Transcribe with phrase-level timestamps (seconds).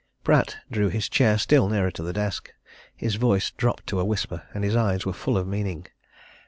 [0.23, 2.51] Pratt drew his chair still nearer to the desk.
[2.95, 5.85] His voice dropped to a whisper and his eyes were full of meaning.